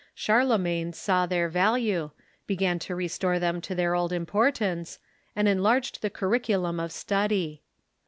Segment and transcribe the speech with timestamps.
[0.15, 2.09] Charlemagne saw their value,
[2.47, 4.97] began to restore them to their old importance,
[5.35, 7.61] and enlarged the curriculum of study.